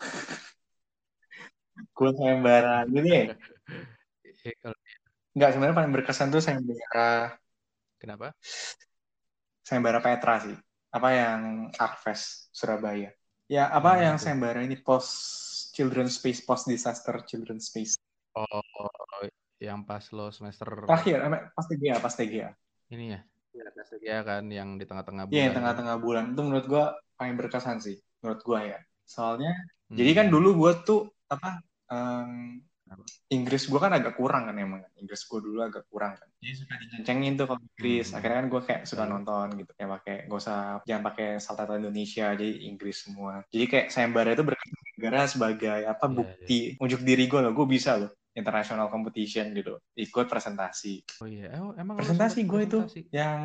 [1.96, 3.36] gue sayembara ini ya.
[5.34, 7.34] Enggak, sebenarnya paling berkesan tuh sayembara
[7.98, 8.30] kenapa?
[9.64, 10.56] sayembara Petra sih.
[10.94, 11.40] Apa yang
[11.74, 13.10] Arkfest Surabaya.
[13.50, 14.22] Ya, apa Yang yang tuh?
[14.22, 15.10] sayembara ini post
[15.74, 17.98] children space, post disaster children space.
[18.38, 18.62] Oh,
[19.58, 21.18] yang pas lo semester Terakhir,
[21.50, 22.50] pas TGA, pas TGA.
[22.94, 23.20] ini ya.
[23.54, 23.86] Iya, pas
[24.26, 25.34] kan yang di tengah-tengah bulan.
[25.34, 25.58] Iya, yang kan?
[25.62, 26.24] tengah-tengah bulan.
[26.34, 26.84] Itu menurut gue
[27.18, 27.96] paling berkesan sih.
[28.22, 28.78] Menurut gue ya.
[29.02, 29.52] Soalnya,
[29.84, 30.00] Hmm.
[30.00, 31.60] jadi kan dulu gue tuh, apa,
[31.92, 32.24] Apa?
[33.32, 34.80] Inggris gue kan agak kurang kan emang.
[35.00, 36.28] Inggris gue dulu agak kurang kan.
[36.38, 38.06] Jadi suka diceng-cengin tuh kalau Inggris.
[38.10, 38.16] Hmm.
[38.20, 39.12] Akhirnya kan gue kayak suka Lalu?
[39.16, 39.72] nonton gitu.
[39.74, 42.26] Kayak pakai, gak usah, jangan pakai subtitle Indonesia.
[42.36, 43.32] Jadi Inggris semua.
[43.50, 44.44] Jadi kayak sayembara itu
[44.94, 47.52] negara sebagai apa Iya, bukti unjuk diri gue loh.
[47.52, 48.12] Gue bisa loh.
[48.34, 49.78] International competition gitu.
[49.94, 51.22] Ikut presentasi.
[51.22, 52.78] Oh iya, oh, emang Presentasi gue itu.
[53.14, 53.42] Yang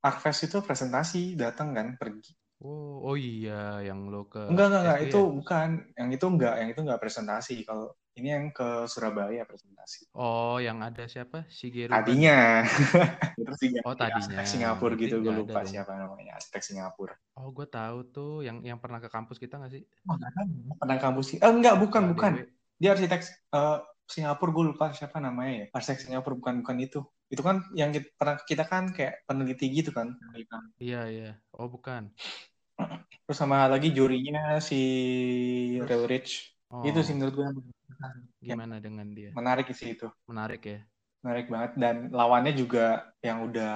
[0.00, 1.36] Arkfest itu presentasi.
[1.36, 2.32] Datang kan, pergi.
[2.64, 4.98] Oh, oh iya, yang lo ke Enggak, enggak, enggak.
[5.04, 5.28] Itu ya?
[5.36, 5.68] bukan.
[6.00, 6.54] Yang itu enggak.
[6.56, 7.54] Yang itu enggak presentasi.
[7.68, 10.08] Kalau ini yang ke Surabaya presentasi.
[10.16, 11.44] Oh, yang ada siapa?
[11.52, 12.00] Shigeru kan?
[12.00, 12.64] Tadinya.
[13.36, 14.16] Terus juga Oh, tadinya.
[14.16, 15.20] arsitek Singapura gitu.
[15.20, 15.76] Gue lupa dong.
[15.76, 16.40] siapa namanya.
[16.40, 17.12] Arsitek Singapura.
[17.36, 19.84] Oh, gue tahu tuh yang yang pernah ke kampus kita nggak sih?
[20.08, 20.48] Oh, enggak tahu.
[20.80, 21.38] Pernah kampus sih.
[21.44, 22.32] Eh, enggak, bukan, Pak bukan.
[22.80, 24.50] Dia arsitek eh, Singapura.
[24.56, 25.66] Gue lupa siapa namanya ya.
[25.68, 26.32] Arsitek Singapura.
[26.40, 27.04] Bukan, bukan itu.
[27.28, 30.16] Itu kan yang kita, pernah kita kan kayak peneliti gitu kan.
[30.80, 31.30] Iya, iya.
[31.52, 32.08] Oh, bukan.
[33.34, 34.78] Terus sama lagi jurinya si?
[35.82, 36.54] Real Rich.
[36.70, 37.46] Oh, Itu sih menurut gue
[38.38, 39.34] gimana dengan dia?
[39.34, 40.06] menarik sih itu.
[40.30, 40.78] Menarik ya?
[41.24, 43.72] menarik banget dan lawannya juga yang udah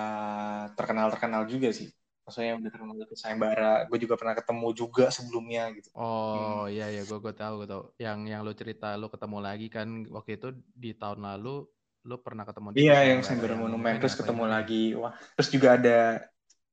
[0.76, 1.88] terkenal terkenal juga sih
[2.28, 6.84] maksudnya yang udah terkenal itu sayembara gue juga pernah ketemu juga sebelumnya gitu Oh, iya,
[6.94, 7.00] iya.
[7.08, 7.82] Gue gue tahu, gue tahu.
[8.04, 10.48] Yang yang lo cerita lo ketemu lagi kan waktu itu
[10.82, 11.48] di tahun lalu
[12.08, 14.52] lo pernah ketemu dia di iya yang sayembara monumen terus ketemu lain?
[14.54, 15.96] lagi wah terus juga ada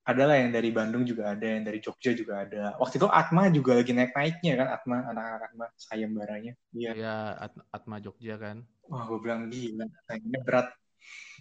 [0.06, 2.78] ada lah yang dari Bandung juga ada yang dari Jogja juga ada.
[2.78, 6.54] Waktu itu Atma juga lagi naik naiknya kan Atma anak-anak Atma sayembaranya.
[6.78, 6.92] Iya.
[6.94, 8.62] Iya, At- Atma Jogja kan.
[8.86, 10.68] wah gue bilang gila sayangnya berat.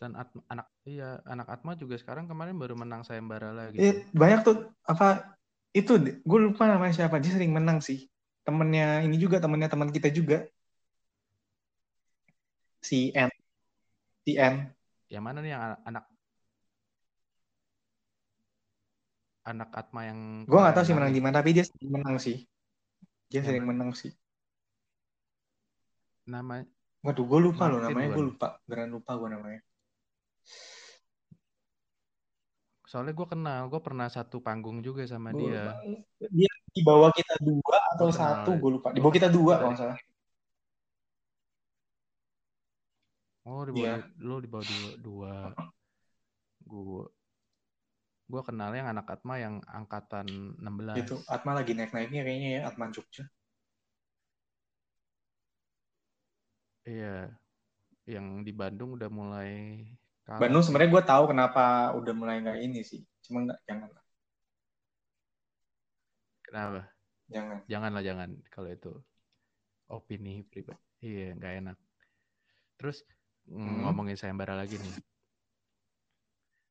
[0.01, 3.77] Dan Atma, anak iya, anak Atma juga sekarang kemarin baru menang sayembara lagi.
[3.77, 4.17] Iya, tuh.
[4.17, 4.57] banyak tuh
[4.89, 5.37] apa
[5.77, 8.09] itu gue lupa namanya siapa dia sering menang sih.
[8.49, 10.49] Temennya ini juga temennya teman kita juga.
[12.81, 13.29] Si N.
[14.25, 14.73] Si N.
[15.13, 16.05] Yang mana nih yang anak
[19.45, 22.37] anak Atma yang gue nggak tahu sih menang di mana tapi dia sering menang sih.
[23.29, 24.13] Dia Yang sering menang sih.
[26.25, 26.65] Nama
[27.05, 28.17] waduh gue lupa loh namanya.
[28.17, 28.57] Gue lupa.
[28.65, 29.61] Beneran lupa gue namanya.
[32.89, 35.77] Soalnya gue kenal, gue pernah satu panggung juga sama gue dia.
[35.77, 36.29] lupa.
[36.33, 38.89] Dia di bawah kita dua atau Gua satu gue lupa.
[38.97, 39.99] Di bawah kita dua kalau nggak salah
[43.45, 44.25] Oh, di bawah Iya.
[44.25, 45.33] lu di bawah dua, dua.
[46.65, 47.05] Gua
[48.31, 50.27] gua kenal yang anak Atma yang angkatan
[50.61, 50.97] 16.
[51.01, 53.25] gitu Atma lagi naik naiknya kayaknya ya Atma Jogja
[56.85, 57.33] Iya.
[58.05, 59.51] Yang di Bandung udah mulai
[60.25, 61.65] kalah Bandung sebenarnya gue tahu kenapa
[61.97, 64.05] udah mulai nggak ini sih cuma nggak jangan lah
[66.45, 66.81] Kenapa?
[67.29, 68.93] jangan Janganlah jangan kalau itu
[69.89, 70.81] opini pribadi.
[71.01, 71.77] Iya, nggak enak.
[72.81, 73.05] Terus
[73.49, 73.77] mm, Hmm.
[73.85, 74.95] ngomongin sayembara lagi nih.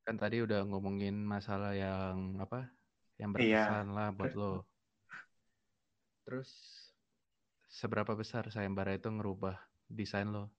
[0.04, 2.68] Kan tadi udah ngomongin masalah yang apa?
[3.16, 3.64] Yang Iya.
[3.64, 4.68] berkesan lah buat lo.
[6.28, 6.50] Terus
[7.72, 9.56] seberapa besar sayembara itu ngerubah
[9.88, 10.52] desain lo?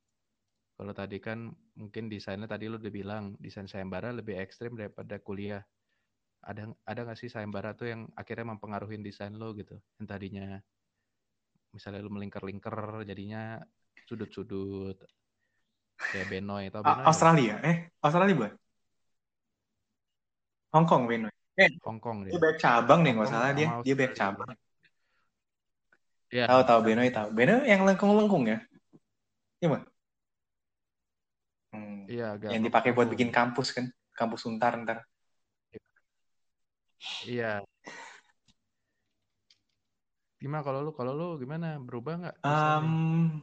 [0.75, 5.63] Kalau tadi kan mungkin desainnya tadi lo udah bilang desain sayembara lebih ekstrim daripada kuliah.
[6.45, 9.77] Ada ada nggak sih sayembara tuh yang akhirnya mempengaruhi desain lo gitu?
[10.01, 10.47] Yang tadinya
[11.75, 13.61] misalnya lo melingkar-lingkar jadinya
[14.09, 14.97] sudut-sudut
[15.99, 18.53] kayak Benoy atau Benoy Australia eh Australia bukan
[20.75, 22.41] Hong Kong Benoy eh Hong Kong dia dia.
[22.43, 24.11] banyak cabang nih nggak salah dia dia Australia.
[24.13, 24.51] cabang
[26.35, 26.45] Iya.
[26.51, 28.59] tahu tahu Benoy tahu Benoy yang lengkung-lengkung ya
[29.59, 29.85] iya bukan
[31.75, 35.03] Hmm, Iya, agak yang dipakai buat bikin kampus kan kampus untar ntar
[37.27, 37.61] Iya.
[40.39, 40.93] Gimana kalau lu?
[40.93, 41.81] Kalau lu gimana?
[41.81, 43.41] Berubah nggak Um,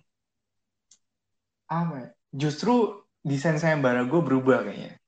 [1.67, 2.09] apa ya?
[2.31, 5.00] justru desain sayembara gue berubah kayaknya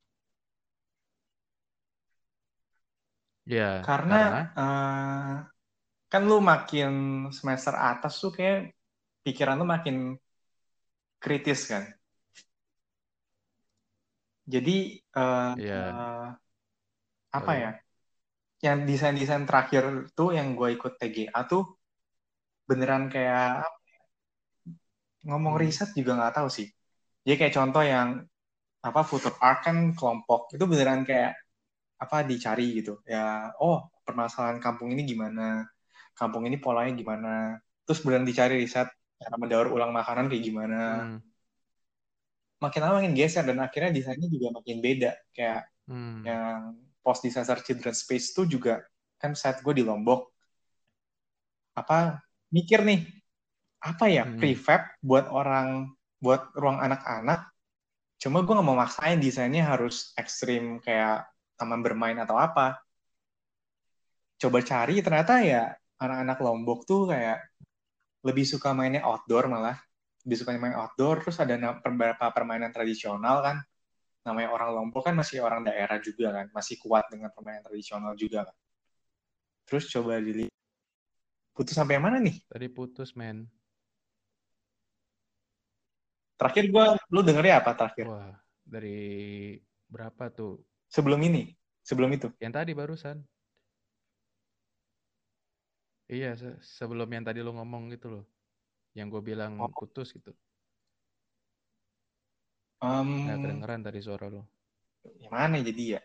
[3.49, 5.34] Iya, karena karena eh,
[6.12, 6.89] kan lu makin
[7.38, 8.58] semester atas tuh kayak
[9.25, 9.95] pikiran lu makin
[11.23, 11.84] kritis kan
[14.53, 14.71] jadi
[15.17, 15.75] eh, Iya.
[15.75, 16.25] eh,
[17.38, 17.63] apa Lalu?
[17.63, 17.71] ya
[18.65, 19.84] yang desain-desain terakhir
[20.17, 21.63] tuh yang gue ikut TGA tuh
[22.69, 23.63] beneran kayak ya,
[25.27, 25.62] ngomong Hmm.
[25.62, 26.67] riset juga nggak tahu sih
[27.25, 28.10] jadi kayak contoh yang
[28.88, 31.32] apa future art kan kelompok itu beneran kayak
[31.99, 35.63] apa dicari gitu ya oh permasalahan kampung ini gimana
[36.17, 38.88] kampung ini polanya gimana terus beneran dicari riset
[39.19, 41.19] cara mendaur ulang makanan kayak gimana Hmm.
[42.63, 46.23] makin lama makin geser dan akhirnya desainnya juga makin beda kayak Hmm.
[46.23, 48.79] yang post disaster children space itu juga
[49.19, 50.32] kan saat gue di Lombok
[51.75, 53.03] apa mikir nih
[53.84, 54.39] apa ya Hmm.
[54.39, 55.91] prefab buat orang
[56.23, 57.51] buat ruang anak-anak
[58.21, 61.27] cuma gue nggak mau maksain desainnya harus ekstrim kayak
[61.63, 62.84] taman bermain atau apa.
[64.36, 67.39] Coba cari ternyata ya anak-anak Lombok tuh kayak
[68.28, 69.80] lebih suka mainnya outdoor malah.
[70.28, 73.58] Lebih suka main outdoor terus ada beberapa permainan tradisional kan.
[74.28, 78.47] Namanya orang Lombok kan masih orang daerah juga kan masih kuat dengan permainan tradisional juga
[78.47, 78.58] kan.
[79.63, 80.52] Terus coba dilihat.
[81.56, 82.36] Putus sampai yang mana nih?
[82.49, 83.47] Tadi putus, men.
[86.43, 88.06] terakhir gue lu dengernya apa terakhir?
[88.12, 88.36] Wah,
[88.67, 89.56] dari
[89.88, 90.60] berapa tuh?
[90.93, 91.49] Sebelum ini
[91.82, 93.17] sebelum itu Yang tadi barusan.
[96.08, 98.25] Iya, se- sebelum yang tadi lo ngomong gitu loh.
[98.93, 99.71] Yang gue bilang Oh.
[99.73, 100.29] putus gitu.
[102.84, 104.43] Em, Nggak kedengeran tadi suara lo.
[105.19, 106.01] yang mana jadi ya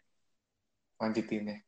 [0.99, 1.63] lanjutinnya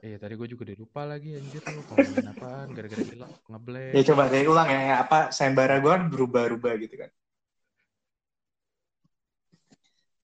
[0.00, 3.92] Iya, tadi gue juga udah lupa lagi anjir lo ngomongin apaan gara-gara hilang ngeblank.
[3.92, 7.10] ya coba dari ulang ya, ya apa sayembara gue kan berubah-ubah gitu kan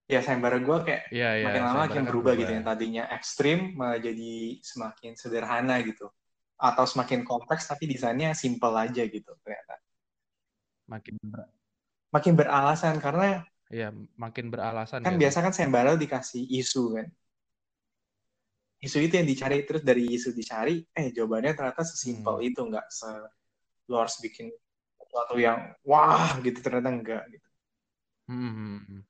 [0.06, 1.44] ya sayembara gue kayak Iya, iya.
[1.50, 6.06] makin lama makin berubah gitu yang tadinya ekstrim malah jadi semakin sederhana gitu.
[6.56, 9.74] Atau semakin kompleks tapi desainnya simple aja gitu ternyata.
[10.86, 11.50] Makin ber-
[12.14, 17.06] makin beralasan karena iya, makin beralasan kan gak biasa kan sayembara dikasih isu kan.
[18.78, 22.46] Isu itu yang dicari terus dari isu dicari eh jawabannya ternyata sesimpel Hmm.
[22.46, 23.08] itu nggak se
[23.90, 24.52] lo harus bikin
[25.02, 27.48] sesuatu yang wah gitu ternyata enggak gitu.
[28.30, 29.02] Hmm, hmm, hmm.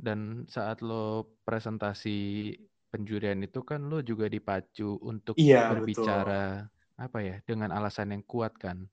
[0.00, 2.16] Dan saat lo presentasi
[2.88, 6.44] penjurian itu kan lo juga dipacu untuk iya betul berbicara
[6.96, 8.88] apa ya dengan alasan yang kuat kan.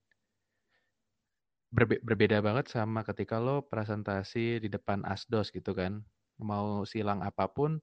[1.71, 6.03] Berbe- berbeda banget sama ketika lo presentasi di depan asdos gitu kan.
[6.43, 7.79] Mau silang apa pun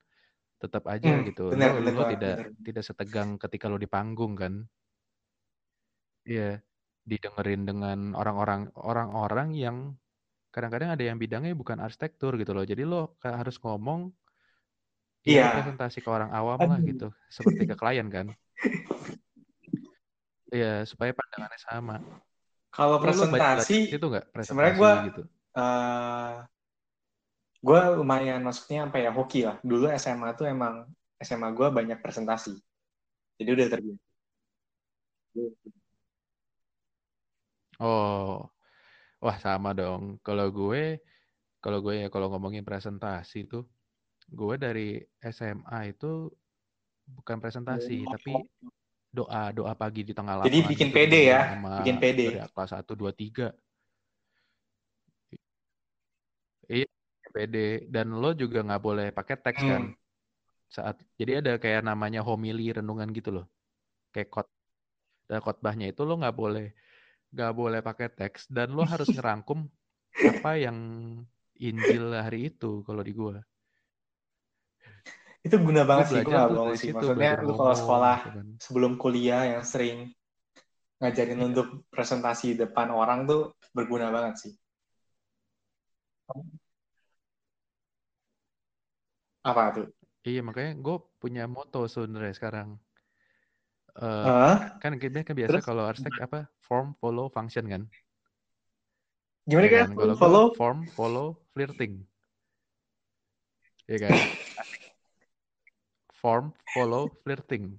[0.62, 1.52] tetap aja hmm, gitu.
[1.52, 4.64] benar Lo benar lo tidak benar tidak setegang ketika lo di panggung kan.
[6.24, 6.64] Iya,
[7.04, 9.76] didengerin dengan orang-orang orang-orang yang
[10.54, 12.62] kadang-kadang ada yang bidangnya bukan arsitektur gitu loh.
[12.62, 14.14] Jadi lo harus ngomong
[15.26, 18.26] iya presentasi ke orang awam lah gitu, seperti ke klien kan.
[20.54, 21.96] Iya, supaya pandangannya sama.
[22.74, 25.22] kalau presentasi di situ nggak sebenarnya presentasi gue gitu?
[25.54, 26.34] eh
[27.64, 30.84] gue lumayan masuknya sampai ya hoki lah dulu SMA tuh emang
[31.22, 32.52] SMA gue banyak presentasi
[33.38, 34.02] jadi udah terbiasa
[37.80, 38.53] Oh,
[39.24, 40.20] wah sama dong.
[40.20, 41.00] Kalau gue,
[41.64, 43.64] kalau gue ya kalau ngomongin presentasi tuh,
[44.28, 46.28] gue dari SMA itu
[47.08, 48.44] bukan presentasi, tapi
[49.08, 51.40] doa doa pagi di tengah Jadi lapangan bikin gitu pede bareng ya,
[51.80, 52.24] bikin pede.
[52.52, 53.48] kelas 1 2 3.
[56.68, 56.88] Iya,
[57.32, 59.82] pede dan lo juga nggak boleh pakai teks kan.
[59.88, 59.96] Hmm.
[60.68, 63.46] Saat jadi ada kayak namanya homili renungan gitu loh.
[64.12, 64.48] Kayak kot
[65.24, 66.76] dan khotbahnya itu lo nggak boleh
[67.34, 69.66] nggak boleh pakai teks dan lo harus ngerangkum
[70.14, 70.78] apa yang
[71.58, 73.42] Injil hari itu kalau di gua.
[75.44, 76.88] Itu guna banget sih, tuh bohong sih.
[76.88, 78.46] situ Maksudnya lu kalau sekolah gitu kan.
[78.62, 80.14] sebelum kuliah yang sering
[81.02, 81.46] ngajarin Iya.
[81.52, 84.52] untuk presentasi depan orang tuh berguna banget sih.
[89.44, 89.86] Apa tuh?
[90.24, 92.80] Iya makanya gue punya moto sebenarnya sekarang.
[93.94, 94.74] Eh Hah?
[94.82, 97.82] kan kita kan biasa Terus kalau arsitek apa form follow function kan.
[99.46, 99.86] gimana Ya kan?
[99.86, 100.44] kan kalau Follow?
[100.58, 102.02] form follow flirting.
[103.86, 104.16] Ya kan.
[106.18, 107.76] Form follow flirting.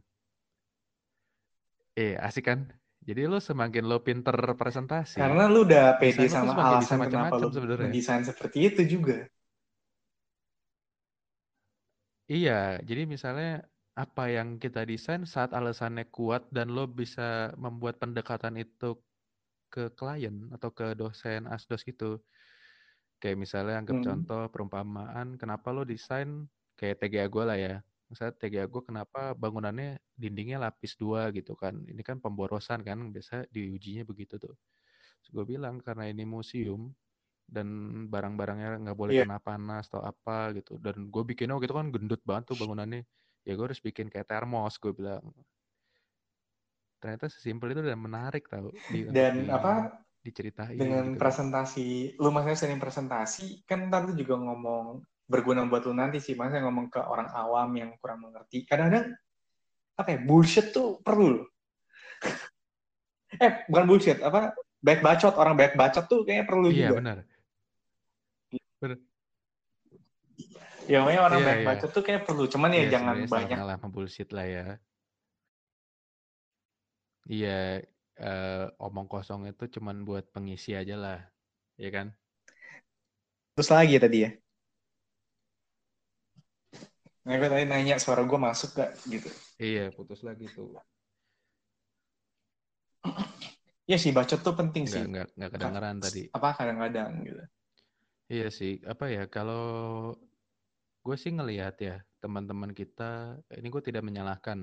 [1.97, 2.60] Eh asik kan.
[3.06, 7.38] Jadi lo semakin lo pinter presentasi, Karena lu udah pede desain lo sama alasan kenapa
[7.38, 7.86] macam-macam lu sebenarnya.
[7.91, 9.15] mendesain seperti itu juga.
[12.25, 13.62] Iya, jadi misalnya
[13.95, 18.99] apa yang kita desain saat alasannya kuat dan lo bisa membuat pendekatan itu
[19.73, 22.21] ke klien atau ke dosen asdos gitu.
[23.21, 24.03] Kayak misalnya anggap Hmm.
[24.03, 26.45] contoh perumpamaan kenapa lo desain
[26.79, 27.73] kayak TGA gue lah ya.
[28.12, 31.75] Misalnya TGA gue kenapa bangunannya dindingnya lapis dua gitu kan.
[31.88, 34.53] Ini kan pemborosan kan biasa diujinya begitu tuh.
[35.23, 36.93] Terus gue bilang karena ini museum
[37.49, 37.67] dan
[38.13, 39.21] barang-barangnya nggak boleh Iya.
[39.21, 40.77] kena panas atau apa gitu.
[40.81, 43.03] Dan gue bikinnya waktu itu kan gendut banget tuh bangunannya.
[43.45, 45.21] Ya gue harus bikin kayak termos gue bilang.
[46.95, 51.21] ternyata sesimpel itu dan menarik tau di Dan di, apa diceritain dengan gitu.
[51.21, 56.34] presentasi, lu maksudnya sering presentasi, kan ntar lu juga ngomong berguna buat lu nanti sih,
[56.34, 58.65] maksudnya ngomong ke orang awam yang kurang mengerti.
[58.65, 59.13] Kadang-kadang
[60.01, 61.45] apa ya bullshit tuh perlu loh.
[63.45, 66.95] eh bukan bullshit, apa baik bacot orang baik bacot tuh kayaknya perlu Iya juga.
[66.97, 67.17] benar.
[67.21, 67.34] Benar.
[70.85, 71.67] Ya makanya orang Iya, baik iya.
[71.67, 73.57] bacot tuh kayak perlu, cuman ya Iya jangan banyak.
[73.57, 74.65] lah bullshit lah ya.
[77.25, 77.81] Iya,
[78.21, 81.17] eh, omong kosong itu cuman buat pengisi aja lah,
[81.81, 82.07] ya kan?
[83.57, 84.29] Terus lagi ya tadi ya.
[87.25, 89.29] Nah, gue tadi nanya suara gue masuk gak gitu.
[89.57, 90.69] Iya, putus lagi tuh.
[93.89, 95.09] Iya sih bacot tuh penting Nggak sih.
[95.09, 96.23] nggak nggak kedengeran tadi.
[96.37, 97.41] Apa kadang-kadang gitu.
[98.29, 99.61] Iya sih, apa ya kalau
[101.05, 103.03] gue sih ngelihat ya teman-teman kita,
[103.59, 104.59] ini gue tidak menyalahkan,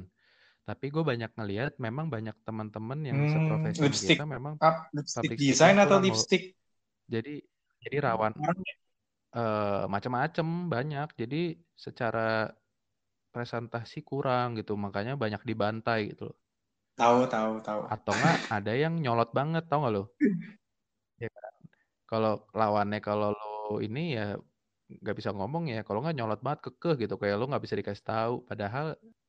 [0.68, 4.18] tapi gue banyak ngelihat memang banyak teman-teman yang Hmm, seprofesi lipstick.
[4.18, 6.54] kita memang Up, lipstick design atau lipstick
[7.12, 7.34] jadi
[7.82, 8.32] jadi rawan
[9.38, 11.40] eh macam-macam banyak, jadi
[11.84, 12.52] secara
[13.34, 16.36] presentasi kurang gitu, makanya banyak dibantai gitu loh.
[16.98, 17.82] Tahu, tahu, tahu.
[17.94, 20.02] Atau enggak ada yang nyolot banget, tau gak lo?
[21.22, 21.52] Ya kan?
[22.10, 23.46] Kalau lawannya kalau lo
[23.86, 24.22] ini ya
[25.02, 28.04] nggak bisa ngomong ya, kalau nggak nyolot banget kekeh gitu, kayak lo nggak bisa dikasih
[28.10, 28.34] tahu.
[28.50, 28.86] Padahal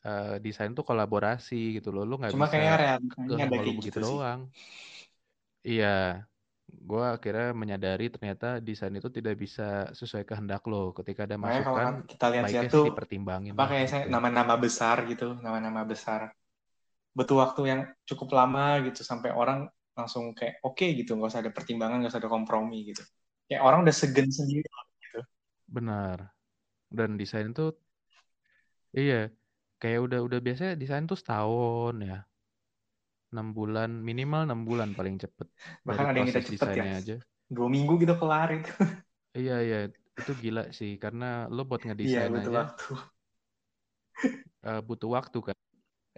[0.07, 2.73] eh, desain tuh kolaborasi gitu loh, lo nggak Cuma bisa kayaknya
[3.13, 4.19] kekeh ada lo kayak begitu gitu sih.
[4.19, 4.41] doang.
[5.69, 5.87] Iya,
[6.89, 9.63] gue akhirnya menyadari ternyata desain itu tidak bisa
[9.99, 10.91] sesuai kehendak lo.
[10.97, 14.09] Ketika ada Makanya kalau masukan, kita baiknya sih tuh dipertimbangin apa kayak saya gitu.
[14.13, 16.21] nama-nama besar gitu, nama-nama besar.
[17.17, 19.59] Butuh waktu yang cukup lama gitu sampai orang
[19.97, 23.03] langsung kayak oke gitu, nggak usah ada pertimbangan, nggak usah ada kompromi gitu.
[23.47, 24.92] Kayak orang udah segen sendiri gitu.
[25.75, 26.19] Benar.
[26.97, 27.71] Dan desain tuh,
[28.99, 29.15] iya,
[29.81, 32.15] kayak udah udah biasanya desain tuh setahun ya.
[33.33, 35.47] enam bulan, minimal enam bulan paling cepet.
[35.87, 36.85] Bahkan ada yang kita cepet ya.
[36.99, 37.15] aja.
[37.55, 38.71] Dua minggu gitu kelar itu.
[39.37, 39.77] Iya, iya.
[40.19, 40.91] Itu gila sih.
[41.03, 42.83] Karena lo buat Iya, ngedesain butuh aja waktu.
[44.67, 45.55] eh, butuh waktu kan.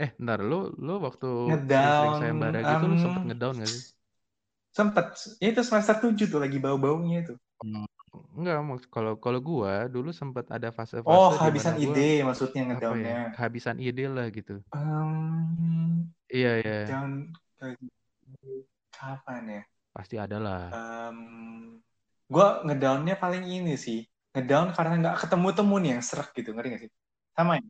[0.03, 0.39] Eh, bentar.
[0.49, 3.83] Lo, lo waktu Ngedown, sayembara gitu, lo sempet em, ngedown gak sih?
[4.77, 5.05] sempet.
[5.41, 7.33] Ya itu semester 7 tuh lagi bau-baunya itu.
[8.37, 12.07] Enggak, maksud kalau kalau gua dulu sempat ada Oh, fase-fase di mana kehabisan gua ide
[12.27, 13.17] maksudnya apa ya, ngedownnya.
[13.35, 14.53] kehabisan ide lah gitu.
[14.73, 16.73] Em, Iya, iya.
[16.89, 17.11] down
[18.95, 19.61] kapan ya?
[19.95, 20.61] Pasti ada lah.
[20.75, 21.17] Em,
[22.33, 23.99] gue ngedownnya paling ini sih.
[24.33, 26.91] Ngedown karena nggak ketemu temu nih yang serak gitu, ngerti gak sih?
[27.37, 27.63] Sama ya?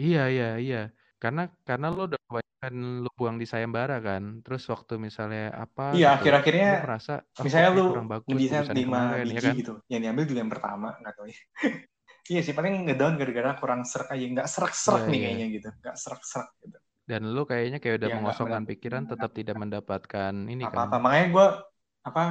[0.00, 0.76] Iya, iya, iya.
[1.24, 4.22] Karena karena lo udah kebanyakan lo buang di sayembara kan.
[4.44, 8.76] Terus waktu misalnya apa Iya, gitu, akhir-akhirnya lo merasa, oh misalnya lu kurang bagus ngedesain
[8.76, 9.54] 5 kemarin, ya biji kan?
[9.60, 9.72] gitu.
[9.92, 11.38] Yang diambil juga yang pertama, nggak tahu ya.
[12.24, 14.24] Iya sih, paling ngedown gara-gara kurang serak aja.
[14.24, 15.24] Nggak serak-serak Iya, nih iya.
[15.28, 15.68] kayaknya gitu.
[15.84, 16.78] Nggak serak-serak gitu.
[17.04, 20.72] Dan lo kayaknya kayak udah Ya, mengosongkan pikiran, tetap tidak mendapatkan ini kan.
[20.72, 20.96] apa-apa.
[21.04, 21.46] Makanya gue,
[22.08, 22.22] apa,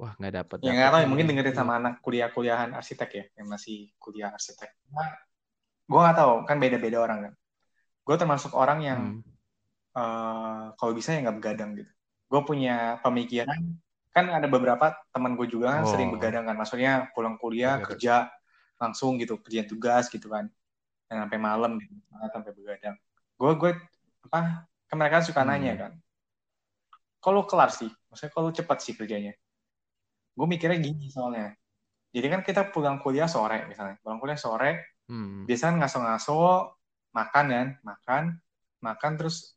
[0.00, 1.60] Wah, nggak dapet ya nggak tahu ya, mungkin dengerin Iya.
[1.60, 4.72] sama anak kuliah-kuliahan arsitek ya, yang masih kuliah arsitek.
[4.88, 5.12] Nah,
[5.84, 7.32] gue nggak tahu, kan beda-beda orang kan.
[8.02, 9.22] Gue termasuk orang yang Hmm.
[9.92, 11.92] eh, kalau bisa ya nggak begadang gitu.
[12.32, 13.76] Gue punya pemikiran,
[14.08, 16.16] kan ada beberapa teman gue juga kan sering Oh.
[16.16, 16.56] begadang kan.
[16.56, 17.88] Maksudnya pulang kuliah, Begadang.
[18.00, 18.14] kerja
[18.80, 20.48] langsung gitu, kerjaan tugas gitu kan.
[21.12, 22.96] Dan sampai malam gitu, sampai begadang.
[23.36, 23.70] Gue, gue,
[24.24, 25.52] apa, kan mereka suka Hmm.
[25.52, 25.92] nanya kan.
[27.20, 29.36] Kalau kelar sih, maksudnya kalau cepat sih kerjanya.
[30.32, 31.52] Gue mikirnya gini soalnya.
[32.16, 34.00] Jadi kan kita pulang kuliah sore misalnya.
[34.00, 35.44] Pulang kuliah sore, Hmm.
[35.44, 36.72] biasanya ngaso-ngaso,
[37.12, 38.22] makan kan, makan,
[38.80, 39.54] makan terus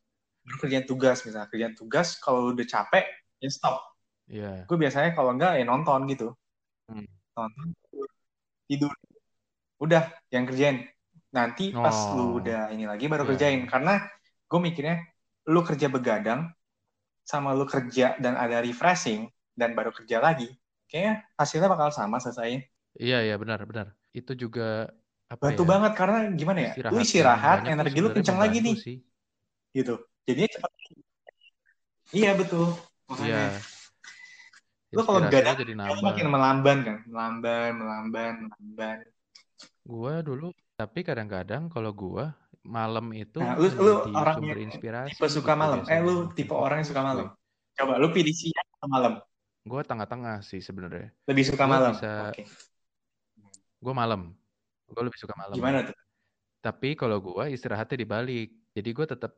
[0.60, 1.50] kerjaan tugas misalnya.
[1.50, 3.04] Kerjaan tugas kalau udah capek,
[3.42, 3.80] ya stop.
[4.30, 4.64] Iya.
[4.68, 6.32] Gue biasanya kalau enggak ya nonton gitu.
[6.86, 7.08] Hmm.
[7.34, 7.66] Nonton,
[8.70, 8.92] tidur.
[9.82, 10.88] Udah, yang kerjain.
[11.34, 12.16] Nanti pas Oh.
[12.16, 13.62] lu udah ini lagi baru Iya, kerjain.
[13.68, 14.00] Karena
[14.48, 15.02] gue mikirnya,
[15.52, 16.48] lu kerja begadang,
[17.26, 20.52] sama lu kerja dan ada refreshing, dan baru kerja lagi,
[20.86, 22.60] kayaknya hasilnya bakal sama selesai.
[22.96, 23.92] Iya, iya benar, benar.
[24.12, 24.88] Itu juga
[25.26, 25.68] apa Bantu ya?
[25.74, 26.70] banget karena gimana ya?
[26.72, 28.76] Istirahat Lu istirahat, energi lu kencang lagi nih.
[28.78, 28.96] sih.
[29.74, 29.94] Gitu.
[30.26, 30.70] Jadinya cepat.
[32.14, 32.66] Iya betul.
[32.70, 32.78] Iya.
[33.10, 33.46] Makanya.
[34.94, 36.00] Lu kalau lo jadi nambah.
[36.00, 36.96] makin melamban kan?
[37.10, 38.98] Melamban, melamban, melamban.
[39.82, 42.34] Gua dulu, tapi kadang-kadang kalau gua
[42.66, 45.78] malam itu Nah, lu, lu orang yang inspirasi tipe suka gitu malam.
[45.86, 47.26] Eh, lu tipe orang yang suka malam.
[47.30, 47.38] gue.
[47.76, 49.12] Coba lu pilih siang atau malam?
[49.66, 51.10] Gua tengah-tengah sih sebenarnya.
[51.26, 51.92] Lebih suka Gua malam.
[51.94, 52.42] bisa, Oke.
[53.82, 54.20] gua malam.
[54.90, 55.54] Gua lebih suka malam.
[55.58, 55.96] Gimana tuh?
[56.62, 58.48] Tapi kalau gua istirahatnya dibalik.
[58.76, 59.32] Jadi gua tetap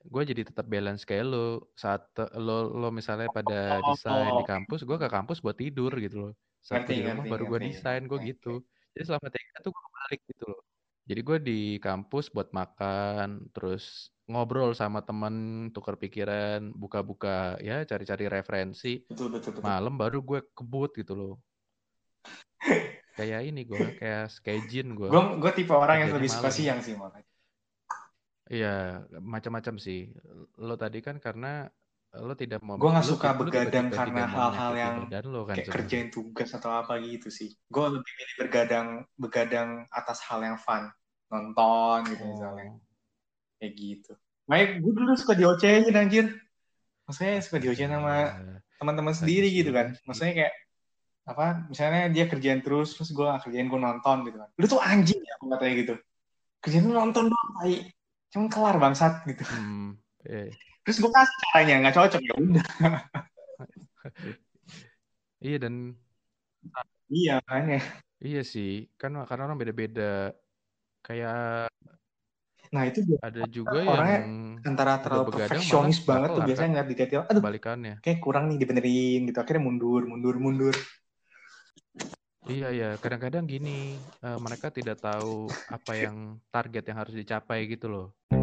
[0.00, 2.08] gue jadi tetap balance kayak lo saat
[2.40, 6.32] lo lo misalnya pada desain Oh, di kampus gue ke kampus buat tidur gitu loh
[6.64, 8.64] saat ngerti, gue di rumah ngerti, baru gue desain gue gitu
[8.96, 10.60] jadi selama tiga tuh gue balik gitu loh
[11.04, 15.34] jadi gue di kampus buat makan terus ngobrol sama temen,
[15.74, 19.02] tukar pikiran, buka-buka ya cari-cari referensi.
[19.10, 21.34] betul betul betul Malam baru gue kebut gitu loh.
[23.12, 25.06] kayak ini gue, kayak kayak jin gue.
[25.06, 27.26] gue gue tipe orang yang lebih suka siang sih makanya
[28.50, 30.10] Iya, macam-macam sih.
[30.58, 31.70] Lo tadi kan karena
[32.10, 35.40] lo tidak mau gue nggak lo- suka lo begadang tiba-tiba karena hal-hal yang badan lo
[35.40, 35.74] kan kayak sebenarnya.
[35.78, 40.90] kerjain tugas atau apa gitu sih gue lebih milih bergadang begadang atas hal yang fun
[41.30, 42.82] nonton gitu misalnya Oh.
[43.56, 44.12] kayak gitu
[44.44, 46.26] makanya gue dulu suka diocehin anjir
[47.06, 48.58] maksudnya suka diocehin sama Iya.
[48.82, 50.54] teman-teman sendiri gitu kan maksudnya kayak
[51.28, 55.20] apa misalnya dia kerjaan terus terus gue kerjain gue nonton gitu kan lu tuh anjing
[55.20, 55.94] ya aku katanya gitu
[56.64, 57.74] kerjaan lu nonton doang tai
[58.30, 60.50] cuman kelar bangsat gitu Hmm, iya.
[60.86, 62.66] terus gue kasih caranya nggak cocok ya udah
[65.40, 65.96] Iya dan
[67.08, 67.80] iya makanya
[68.20, 70.36] iya sih, kan karena orang beda-beda.
[71.00, 71.72] Kayak
[72.70, 76.70] nah itu dia ada juga orangnya yang antara terlalu perfeksionis banget nggak tuh biasanya kan?
[76.76, 77.94] ngeliat di detail aduh kebalikannya.
[78.04, 80.76] kayak kurang nih dibenerin gitu akhirnya mundur mundur mundur
[82.48, 83.70] Iya iya, kadang-kadang gini,
[84.24, 86.16] eh, mereka tidak tahu apa yang
[86.52, 88.39] target yang harus dicapai gitu loh.